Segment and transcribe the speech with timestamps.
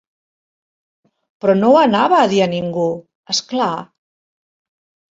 [1.43, 2.89] Però, no ho anava a dir a ningú,
[3.37, 3.73] és clar.